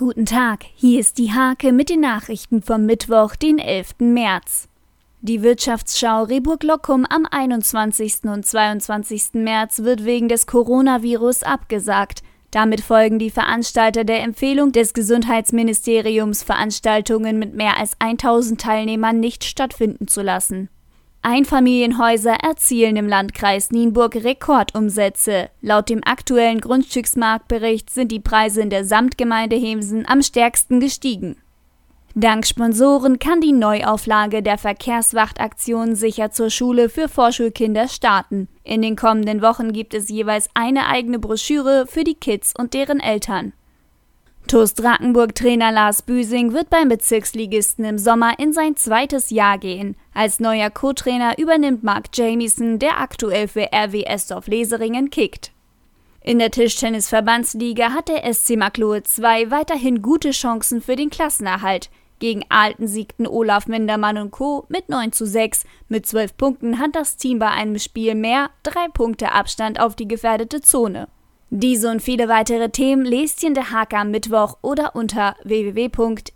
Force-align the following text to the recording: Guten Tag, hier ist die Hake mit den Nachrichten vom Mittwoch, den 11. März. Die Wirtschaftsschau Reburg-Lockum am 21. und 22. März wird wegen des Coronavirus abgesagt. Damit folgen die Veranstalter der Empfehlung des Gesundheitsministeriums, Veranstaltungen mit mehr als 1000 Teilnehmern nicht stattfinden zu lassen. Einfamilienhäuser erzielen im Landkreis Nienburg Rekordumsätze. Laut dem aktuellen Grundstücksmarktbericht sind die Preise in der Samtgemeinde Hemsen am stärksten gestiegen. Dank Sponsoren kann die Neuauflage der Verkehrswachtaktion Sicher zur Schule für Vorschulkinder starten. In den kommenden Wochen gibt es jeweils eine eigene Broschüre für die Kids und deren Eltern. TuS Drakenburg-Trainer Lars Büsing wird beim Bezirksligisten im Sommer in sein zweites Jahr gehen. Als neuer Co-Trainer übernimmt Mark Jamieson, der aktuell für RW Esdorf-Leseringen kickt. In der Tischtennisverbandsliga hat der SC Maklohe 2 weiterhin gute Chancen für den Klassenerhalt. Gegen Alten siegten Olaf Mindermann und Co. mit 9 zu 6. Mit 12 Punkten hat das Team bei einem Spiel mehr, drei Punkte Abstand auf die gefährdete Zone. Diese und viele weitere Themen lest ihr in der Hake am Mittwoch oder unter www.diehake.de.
Guten 0.00 0.24
Tag, 0.24 0.64
hier 0.76 0.98
ist 0.98 1.18
die 1.18 1.30
Hake 1.30 1.72
mit 1.72 1.90
den 1.90 2.00
Nachrichten 2.00 2.62
vom 2.62 2.86
Mittwoch, 2.86 3.36
den 3.36 3.58
11. 3.58 3.96
März. 3.98 4.66
Die 5.20 5.42
Wirtschaftsschau 5.42 6.22
Reburg-Lockum 6.22 7.04
am 7.04 7.26
21. 7.30 8.24
und 8.24 8.46
22. 8.46 9.34
März 9.34 9.80
wird 9.80 10.06
wegen 10.06 10.28
des 10.28 10.46
Coronavirus 10.46 11.42
abgesagt. 11.42 12.22
Damit 12.50 12.80
folgen 12.80 13.18
die 13.18 13.28
Veranstalter 13.28 14.04
der 14.04 14.22
Empfehlung 14.22 14.72
des 14.72 14.94
Gesundheitsministeriums, 14.94 16.44
Veranstaltungen 16.44 17.38
mit 17.38 17.54
mehr 17.54 17.76
als 17.76 17.92
1000 17.98 18.58
Teilnehmern 18.58 19.20
nicht 19.20 19.44
stattfinden 19.44 20.08
zu 20.08 20.22
lassen. 20.22 20.70
Einfamilienhäuser 21.22 22.32
erzielen 22.32 22.96
im 22.96 23.06
Landkreis 23.06 23.70
Nienburg 23.70 24.16
Rekordumsätze. 24.16 25.50
Laut 25.60 25.90
dem 25.90 26.00
aktuellen 26.02 26.62
Grundstücksmarktbericht 26.62 27.90
sind 27.90 28.10
die 28.10 28.20
Preise 28.20 28.62
in 28.62 28.70
der 28.70 28.86
Samtgemeinde 28.86 29.56
Hemsen 29.56 30.08
am 30.08 30.22
stärksten 30.22 30.80
gestiegen. 30.80 31.36
Dank 32.14 32.46
Sponsoren 32.46 33.18
kann 33.18 33.42
die 33.42 33.52
Neuauflage 33.52 34.42
der 34.42 34.56
Verkehrswachtaktion 34.56 35.94
Sicher 35.94 36.30
zur 36.30 36.48
Schule 36.48 36.88
für 36.88 37.08
Vorschulkinder 37.08 37.86
starten. 37.88 38.48
In 38.64 38.80
den 38.80 38.96
kommenden 38.96 39.42
Wochen 39.42 39.72
gibt 39.74 39.92
es 39.92 40.08
jeweils 40.08 40.48
eine 40.54 40.86
eigene 40.86 41.18
Broschüre 41.18 41.84
für 41.86 42.02
die 42.02 42.14
Kids 42.14 42.54
und 42.58 42.72
deren 42.72 42.98
Eltern. 42.98 43.52
TuS 44.50 44.74
Drakenburg-Trainer 44.74 45.70
Lars 45.70 46.02
Büsing 46.02 46.52
wird 46.52 46.70
beim 46.70 46.88
Bezirksligisten 46.88 47.84
im 47.84 47.98
Sommer 47.98 48.36
in 48.40 48.52
sein 48.52 48.74
zweites 48.74 49.30
Jahr 49.30 49.58
gehen. 49.58 49.94
Als 50.12 50.40
neuer 50.40 50.70
Co-Trainer 50.70 51.38
übernimmt 51.38 51.84
Mark 51.84 52.06
Jamieson, 52.12 52.80
der 52.80 53.00
aktuell 53.00 53.46
für 53.46 53.68
RW 53.72 54.02
Esdorf-Leseringen 54.02 55.10
kickt. 55.10 55.52
In 56.20 56.40
der 56.40 56.50
Tischtennisverbandsliga 56.50 57.92
hat 57.92 58.08
der 58.08 58.34
SC 58.34 58.56
Maklohe 58.56 59.04
2 59.04 59.52
weiterhin 59.52 60.02
gute 60.02 60.32
Chancen 60.32 60.82
für 60.82 60.96
den 60.96 61.10
Klassenerhalt. 61.10 61.88
Gegen 62.18 62.44
Alten 62.48 62.88
siegten 62.88 63.28
Olaf 63.28 63.68
Mindermann 63.68 64.18
und 64.18 64.32
Co. 64.32 64.66
mit 64.68 64.88
9 64.88 65.12
zu 65.12 65.26
6. 65.26 65.62
Mit 65.88 66.06
12 66.06 66.36
Punkten 66.36 66.80
hat 66.80 66.96
das 66.96 67.16
Team 67.16 67.38
bei 67.38 67.50
einem 67.50 67.78
Spiel 67.78 68.16
mehr, 68.16 68.50
drei 68.64 68.88
Punkte 68.92 69.30
Abstand 69.30 69.78
auf 69.78 69.94
die 69.94 70.08
gefährdete 70.08 70.60
Zone. 70.60 71.06
Diese 71.52 71.90
und 71.90 72.00
viele 72.00 72.28
weitere 72.28 72.70
Themen 72.70 73.04
lest 73.04 73.42
ihr 73.42 73.48
in 73.48 73.54
der 73.54 73.72
Hake 73.72 73.96
am 73.96 74.12
Mittwoch 74.12 74.58
oder 74.62 74.94
unter 74.94 75.34
www.diehake.de. 75.42 76.28